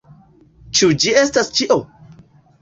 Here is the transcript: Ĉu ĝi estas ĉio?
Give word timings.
Ĉu 0.79 0.89
ĝi 1.03 1.13
estas 1.25 1.53
ĉio? 1.61 1.79